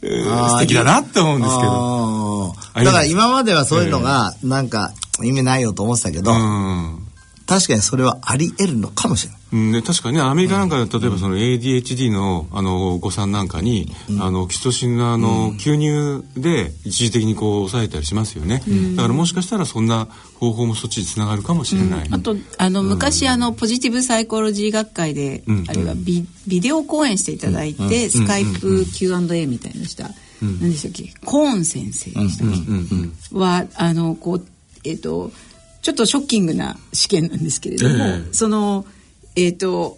[0.01, 2.55] 素敵だなって思うんですけど。
[2.75, 7.08] だから今まではそういうのがなんか意味ないよと思ってたけど、うん
[7.49, 9.39] 確かにそれはあり得るのかもしれない。
[9.51, 18.61] うんね、確かにねアメリカなんかで例えばその ADHD のあのお子さんなんかに、あのオキシトシンのあの、吸入で一時的にこう抑えたりしますよね、
[18.95, 20.07] だからもしかしたらそんな
[20.39, 25.65] 方法もそっちにつながるかもしれない、あとあの昔、あのポジティブサイコロジー学会で、うん。
[25.67, 31.11] あるいはビビデオ講演していただいて、スカイプ Q&A みたいなのした、何でしたっけ？
[31.25, 33.13] コーン先生でしたっけ、うん。
[33.33, 33.39] うん。
[33.39, 34.45] はあのこう
[34.83, 35.31] えっ、と
[35.81, 38.33] ちょっとショッキングな試験なんですけれども、ええ。
[38.33, 38.85] その
[39.35, 39.97] えっ、と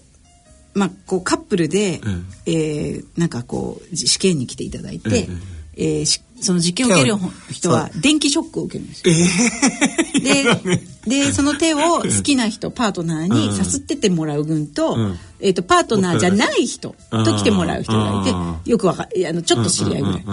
[0.73, 2.01] まあこうカップルで、
[2.45, 3.03] ええ。
[3.03, 5.27] ーなんかこうじ試験に来ていただいて、
[5.75, 6.01] ええ。
[6.01, 7.15] ーしその実験を受ける
[7.51, 10.21] 人は電気ショックを受けるんですよ。
[10.23, 10.81] で
[11.25, 15.19] でその手を好きな人パートナーにさすっててもらう軍と,、ん。
[15.39, 20.23] えー、とパートナーじゃない人と来てもらう人がいてあよくわかあのちょっと知り合いぐらい。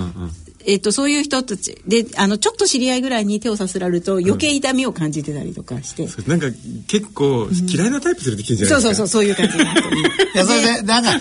[0.61, 1.81] うんうんうんうんえっとそういう人たち。
[1.87, 6.47] であのちょっと知り合いぐらいに手をさすられると余計痛みを感じてたりとかして、なんか
[6.89, 9.57] 結構嫌いなタイプ連れてきてるじゃないですか、そうそうそうそういう感じ
[10.35, 11.21] いや、それで、なんか、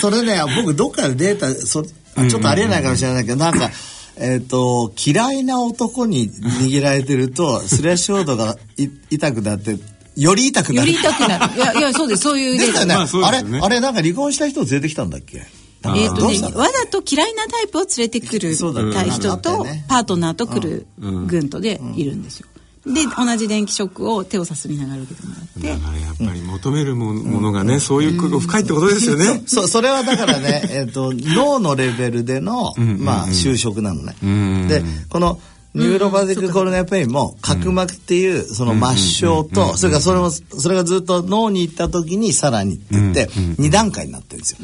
[0.00, 3.70] それね、僕、どっかでデータ、そあちょっとありえないかもしれないけど、なんか、
[4.16, 9.76] えっ、と、嫌いな男に握られてると、スレッシュロードがい痛くなって、
[10.16, 10.92] より痛くなる。
[10.92, 11.56] より痛くなる。
[11.56, 12.22] いやいやそうです。
[12.22, 12.72] そういうデータ。
[12.72, 12.94] ですよね。
[12.94, 15.42] まああれあれ、なんか離婚した人を連れてきたんだっけ？
[15.90, 22.48] えーとね、わざと嫌いなタイプを連れてくる人とパートナーと来る群とでいるんですよ。
[22.86, 25.68] で同じ電気ショックを手をさすりながら受けてもらって。
[25.68, 29.42] だからやっぱり求めるものものがね、そういうこと深いってことですよね。
[29.46, 34.14] そそれはだからね、えっと脳のレベルでの、まあ、修飾なのね。
[34.26, 34.68] ん。
[34.68, 35.40] でこの
[35.74, 44.58] neuropathic corneal pain も角膜っていうその末梢とそれからそれもそれがずっと脳に行った時にさらにって言って2段階になってるんですよ。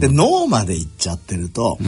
[0.00, 1.78] で脳まで行っちゃってると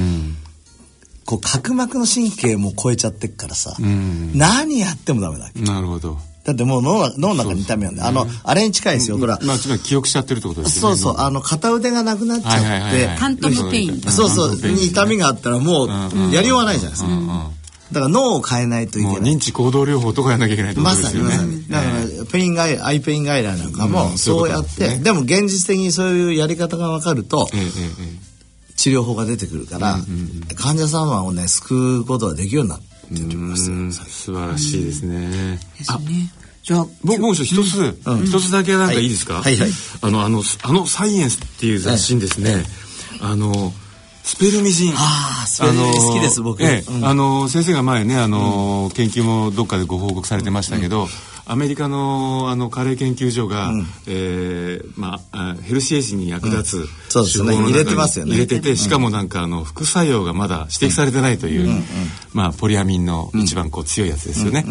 [1.26, 5.50] こう角膜の神経も超えちゃってっからさ何やってもダメだ。
[5.56, 6.18] なるほど。
[6.44, 9.18] だってもう脳の脳の中に痛みなんであのあれに近いですよ。
[9.18, 9.38] ほら。
[9.42, 10.96] まあつまり記憶しちゃってるってことですよね。
[10.96, 15.88] そうそう、あの、片腕がなくなっちゃはいはいはいってはい、 phantom pain そうそう、に痛みがあったらもう、
[16.34, 17.50] やりようがないじゃないですか。
[17.92, 19.20] だから脳を変えないといけない。
[19.20, 21.30] もう認知行動療法とかやんなきゃいけないってことまさですよね。
[21.30, 21.68] にまさに。
[21.68, 25.04] だから、 pain 外来、 eye pain 外来なんかも、うんそうやって、ですね。
[25.04, 28.32] でも現実的にそういうやり方が分かると、えええええ
[28.74, 29.98] 治療法が出てくるから、
[30.56, 35.58] 患者様をね、救うことができるようになってえるんです素晴らしいですね。
[35.78, 36.32] ですね。
[36.62, 39.42] じゃあ僕もう一つ一つ、だけなんかいいですか、はい。
[39.42, 39.60] はい。
[39.60, 42.64] はいあのあのあのサイエンスっていう雑誌にですね、
[43.20, 43.72] あの
[44.22, 44.94] スペルミジン。
[44.96, 46.62] あースペルミジン好きです僕。
[46.62, 47.04] ええうん。
[47.04, 51.08] あの先生が前ねあの、研究もどっかでご報告されてましたけど、
[51.44, 57.56] アメリカのあのカレー研究所が、うん、えー、まあ、ヘルシーエイジに役立つ、うん、そうですね。
[57.56, 58.32] 入れてますよね。
[58.32, 61.84] 入れててしかもなんかあの副作用がまだ指摘されてないという、うん、
[62.32, 64.64] まあ、ポリアミンの一番こう強いやつですよね。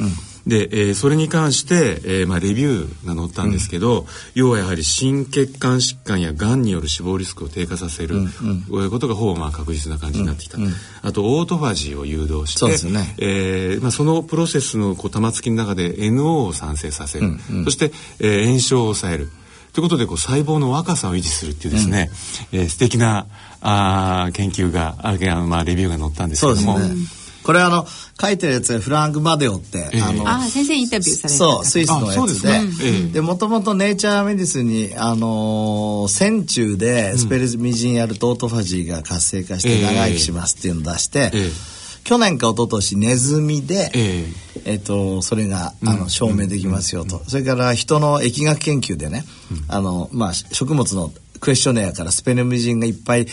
[0.47, 10.71] で、えー、それに関して、えーまあ、レビューが載ったんですけど、うん、要はやはり心血管疾患やがんによる死亡リスクを低下させる、うんうん、こういうことがほぼまあ確実な感じになってきた、うんうん、
[11.03, 19.29] あとオートファジーを誘導してそうですね、えーまあ、そのプロセスのこう玉突きの中で NO を産生させる、うんうん、そして、えー、炎症を抑える。
[19.73, 22.09] ということでこう細胞の若さを維持するっていうですね、
[22.51, 23.27] うん、えー、素敵な
[23.61, 25.15] あ研究があ
[25.47, 26.77] まあレビューが載ったんですけども。
[26.77, 27.20] そうですね
[27.51, 33.11] これあの書いてるやつフランク・マデオって、えー、あのあ先生インタビューされそうスイスのやつで。
[33.11, 41.47] でもともとネイチャーメディスにあの線虫でスペルミジンやるとオートファジーが活性化して長生きしますっていうのを出して、えーえ。
[41.47, 44.33] ー去年か一昨年ネズミで、えー、
[44.65, 53.27] えー、とそれがあの証明できますよと、うん、それから人の疫学研究でね、うん、あのまあ、食物のクエスチョネアからスペルミジンがいっぱい、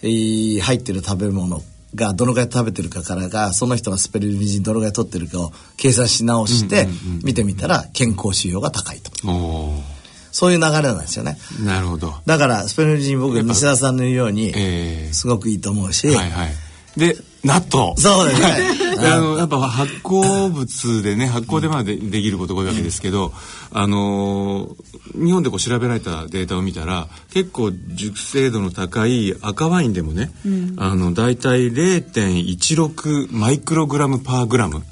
[0.00, 1.60] えー、入ってる食べ物
[1.94, 6.88] がどのぐらい食べてるかからがその人がスペルミジンどのぐらい取ってるかを計算し直して
[7.22, 9.10] 見てみたら健康指標が高いと。
[10.32, 11.38] そういう流れなんですよね。
[11.64, 12.12] なるほど。
[12.26, 14.52] だからスペルミジン僕西田さんの言うように
[15.12, 16.08] すごくいいと思うし。
[16.08, 16.50] はいはい、
[16.96, 18.84] で納豆そうですね。
[18.98, 23.32] あのやっぱ発酵物でね発酵でまあでできることが多いわけですけど、
[23.72, 24.76] あの
[25.14, 34.82] 日本でこう調べられたデータを見たら結構熟成度の高い赤ワインでもね、うん、あの大体0.16マイクログラムパーグラム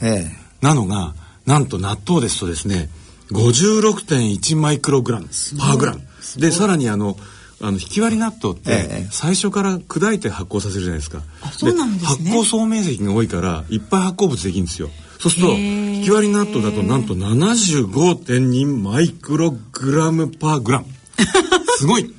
[0.60, 1.14] なのが、
[1.46, 2.88] なんと納豆ですとですね
[3.30, 6.00] 56.1マイクログラムパーグラム。
[6.36, 7.16] でさらにあの
[7.62, 11.22] あの引き割り納豆って最初から砕いて発酵させるじゃないですか。
[11.52, 12.30] そうなんですね。
[12.30, 14.90] 発酵総面積が多いからいっぱい発酵物できるんですよ。
[15.20, 20.86] そうすると引き割り納豆だとなんと75.2マイクログラムパーグラム。
[21.78, 22.12] すごい。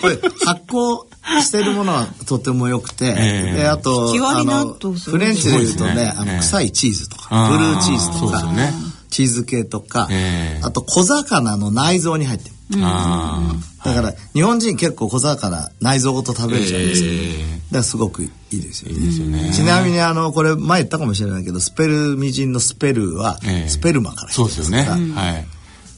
[0.00, 1.04] これ発酵
[1.42, 8.72] してるものはとても良くて、えー、であとあのフレンチでいうとね、ねあの臭いチーズとかブルーチーズとか、ね、
[9.10, 12.54] チーズ系とか、えー、あと小魚の内臓に入ってる。
[12.70, 25.46] だから日本人結構小魚内臓ごと食べるじゃないですか、えー、だからすごくいいですよね、ね、ちなみにあのこれ前言ったかもしれないけどスペルミジンのスペルはスペルマから来てますから、そうですよね、はい、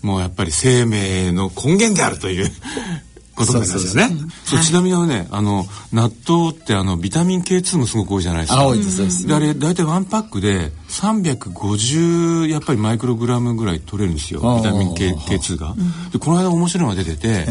[0.06, 2.50] もうやっぱり生命の根源であるという
[3.34, 4.16] ことになりますよね。
[4.44, 8.60] そうちなみにね、あの納豆ってあのビタミン K2 もすごく多いじゃないですか。
[8.60, 9.26] あ多いです。
[9.26, 14.40] であれ大体ワンパックで350やっぱりマイクログラムぐらい取れるんですよ。
[14.56, 15.74] ビタミン K K2 が。
[16.12, 17.46] でこの間面白いのが出てて。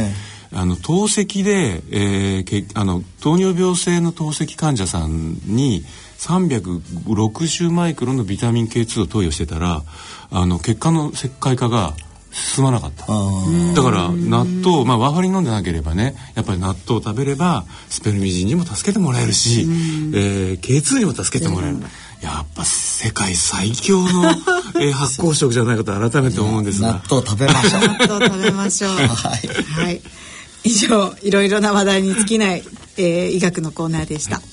[0.56, 5.84] あの透析で、えー、けあの糖尿病性の透析患者さんに
[6.20, 9.82] 360マイクロのビタミン K2 を投与してたら
[10.30, 11.96] あの血管の石灰化が
[12.32, 13.06] 進まなかった。
[13.06, 21.78] だから納豆まあワーファリン飲んでなければねやっぱり納豆を食べればスペルミジンにも助けてもらえるし、えー、K2 にも助けてもらえる、
[22.24, 24.30] やっぱ世界最強の、
[24.80, 26.94] えー、発酵食じゃないかと改めて思うんですが。
[26.94, 27.82] 納豆食べましょう。
[27.82, 28.92] 納豆食べましょう。
[28.92, 30.02] はい、はい、
[30.64, 32.64] 以上いろいろな話題に尽きない、
[32.98, 34.53] えー、医学のコーナーでした、はい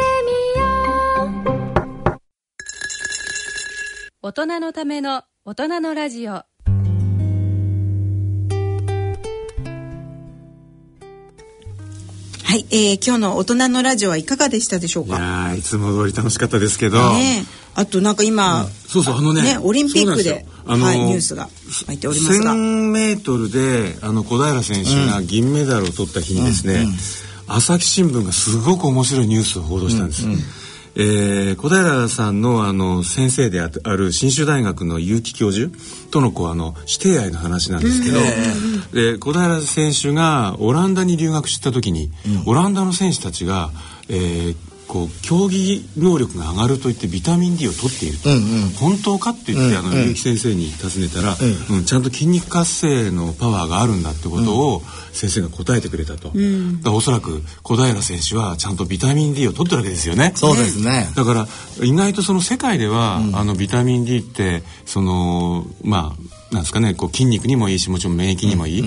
[4.23, 6.33] 大人のための大人のラジオ。
[6.33, 6.45] は
[12.43, 17.45] はい、えー、今日の大人のラジオはいかがでしたでしょういかやーいつも通り楽しかったですけど、ねえ。
[17.73, 21.49] あとなんか今、そうそうあのねオリンピックであのはい、ニュースが
[21.87, 22.53] 入っておりますが。
[22.53, 26.85] 1000メートルであの小平選手が銀メダルを取った日にですね、
[27.47, 30.60] 朝日新聞がすごく面白いニュースを報道したんです。
[30.95, 35.71] えー小平さんのあの先生であある信州大学の結城教授
[36.11, 38.19] とのこうあの師弟愛の話なんですけど、
[38.93, 42.11] で小平選手がオランダに留学した時に、
[42.45, 43.71] オランダの選手たちが、
[44.09, 48.27] えーこう競技能力が上がると言ってビタミン D を取っていると、
[48.77, 51.37] 本当かって言って、あの結城先生に尋ねたら、
[51.71, 51.85] うん。
[51.85, 54.81] ちゃんと筋肉活性のパワーがあるんだってことを
[55.13, 56.35] 先生が答えてくれたと、だか
[56.89, 60.33] らおそらく小平選手はちゃんとビタミン D を取ってるわけですよね。
[60.35, 61.07] そうですね。
[61.15, 61.47] だから
[61.81, 66.17] 意外とその世界では、あのビタミン D ってそのま
[66.51, 68.83] あなんですかねこう筋肉にもいいしもちろん免疫にもいい。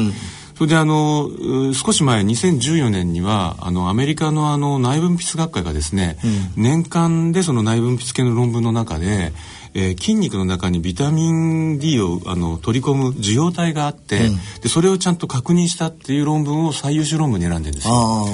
[0.57, 6.17] それであのう少し前2014年にはあのアメリカのあの内分泌学会がですね、
[6.57, 9.33] 年間でその内分泌系の論文の中で、
[9.75, 14.31] えー筋肉の中にビタミン D をあの取り込む受容体があって、
[14.63, 17.95] でそれをちゃんと確認したっていう論文を最優秀論文に選んでるんですよ。
[17.95, 18.25] あ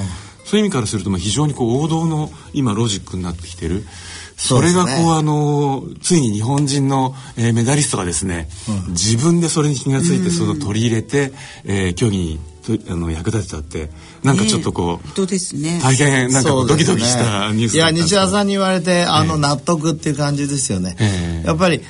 [0.45, 3.85] そういう意味からするとまあ非常にこう王道の今ロジックになってきてる。
[4.41, 8.49] それがこうあのついに日本人の、えーメダリストがですね、
[8.88, 11.32] 自分でそれに気がついてそれを取り入れて、
[11.64, 13.91] えー競技にとあの役立てたって
[14.22, 15.80] なんかちょっとこう、本当ですね。
[15.82, 19.41] 大変なんかドキドキしたニュースだったんです西田さんに言われてあのええ。
[19.41, 21.47] 納得っていう感じですよね、ええ。
[21.47, 21.80] やっぱり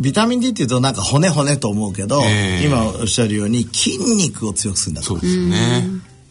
[0.00, 2.66] ビタミン D っていうとなんか骨骨と思うけど、ええ。
[2.66, 5.86] 今おっしゃるように筋肉を強くするんだとそうですよね。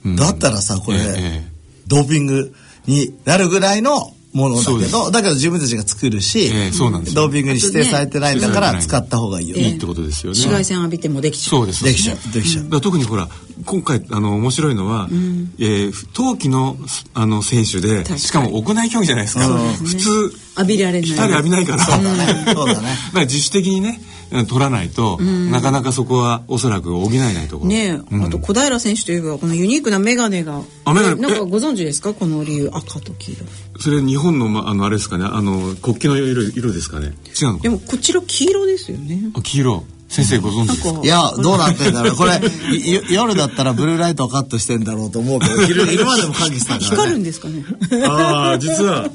[0.06, 0.16] うん。
[0.16, 1.48] だったらさこれ、ええ。
[1.88, 2.54] ドーピング
[2.88, 7.22] になるぐらいのものだけどだけど自分たちが作るし、ええそうなんですよ。
[7.22, 10.38] ドーピングに指定されてないんだから使った方がいいよね、いいってことですよね。
[10.40, 11.60] 紫外線浴びてもできちゃう。
[11.60, 11.84] そうです。
[11.84, 12.64] できちゃうできちゃう。
[12.66, 13.30] だから特にほら
[13.66, 16.78] 今回あの面白いのは、えー冬季の
[17.14, 19.46] あの選手でしかも屋内競技じゃないですか。
[19.46, 19.90] そうですね。
[19.90, 20.10] 普通
[20.58, 21.10] 浴びられない。
[21.10, 21.84] 光浴びないから。
[21.84, 22.54] そうだね。
[22.54, 22.82] そうだね。
[22.82, 24.02] だから自主的にね
[24.48, 27.70] 取らないと、なかなかそこはおそらく補えないところ。
[27.70, 28.26] ねえ、うん。
[28.26, 30.62] あと小平選手といえばこのユニークな眼鏡が。
[30.86, 31.40] あ眼鏡えなんかえ？
[31.42, 32.14] ご存知ですか？
[32.14, 32.70] この理由。
[32.74, 33.46] 赤と黄色。
[33.80, 35.26] それ日本のまあのあれですかね？
[35.26, 37.14] あの国旗の色色ですかね？
[37.40, 39.22] 違うのかでもこちら黄色ですよね。
[39.36, 39.84] あ黄色。
[40.10, 41.00] 先生ご存知ですか？
[41.04, 42.16] いやどうなってんだろう。
[42.16, 42.40] これ
[42.78, 47.66] い夜だったらブルーライトをカットしてんだろうと思うけど昼昼間でも鍵したから、ね、光るんですかね？
[48.08, 49.10] ああ実は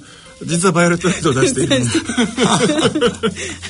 [0.45, 1.77] 実はバイオレットライトを出している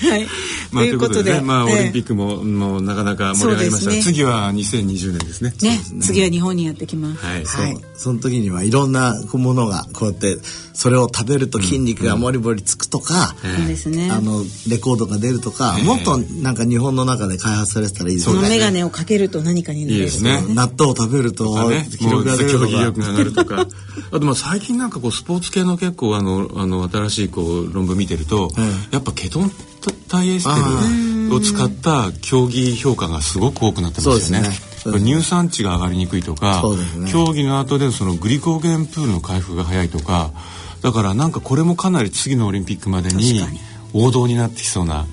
[0.08, 0.26] はい、
[0.72, 4.02] まあ、ということでね、まあ、オリンピッックも、もうなかなか盛り上がりました、ね。
[4.02, 5.52] 次は2020年ですね。
[5.56, 5.80] クね。
[6.00, 7.46] 次は日本にやってきます、はい。
[7.46, 7.82] そう。
[7.96, 10.38] その時にはいろんなものがこうやって
[10.72, 14.10] それを食べると筋肉がもりもりつくとか、そうですね。
[14.10, 18.42] あのレコードが出るとか、もっとなんか日本の中で開発されてたらいいですその。
[18.42, 20.40] 眼鏡をかけると何かになれるいいですね。
[20.54, 23.06] 納豆を食べると記録が出ると競技力か。
[23.06, 23.66] が上がるとか。
[24.12, 28.50] あとまあ最近なんかこうスポーツ系の結構あのあの新しいこう論文見てると、
[28.90, 29.50] やっぱケトン
[30.08, 34.48] 体エステルを使った競技評価がすごく多くなってますよね。
[35.00, 36.62] 乳酸値が上がりにくいとか、
[36.96, 37.10] ね。
[37.12, 40.32] 競技の後でのそのグリコーゲンプールの回復が早いとか、
[40.82, 43.42] だからなんかこれもかなり次のオリンピックまでに。
[43.94, 45.06] 王道になってきそうな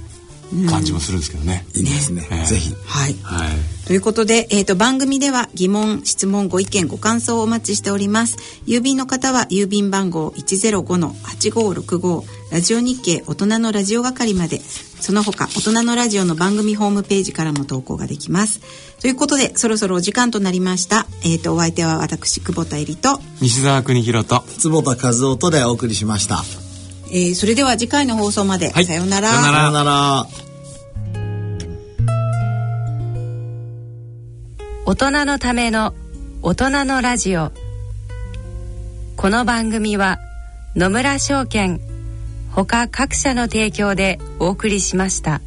[0.70, 1.66] 感じもするんですけどね。
[1.76, 2.28] いいですね。
[2.32, 2.76] ええぜひ。
[2.86, 3.50] はいはい。
[3.86, 18.60] ということで、えー、と番組では疑問質問ご意見ご感想をお待ちしております郵便の方は郵便番号105-8565ラジオ日経大人のラジオ係までその他大人のラジオの番組ホームページからも投稿ができます
[19.02, 24.44] ということでそろそろお時間となりました、えー、とお相手は私久保田恵里と、西澤邦弘と。
[24.58, 26.65] 坪田和夫とでお送りしました。
[27.16, 28.86] えーそれでは次回の放送まで、はい。
[28.86, 29.30] さようなら。
[29.30, 29.58] さようなら。
[29.58, 30.28] さようなら。
[34.86, 35.94] 大人のための
[36.42, 37.54] 大人のラジオ。
[39.16, 40.20] この番組は
[40.76, 41.80] 野村証券
[42.52, 45.40] ほか各社の提供でお送りしました。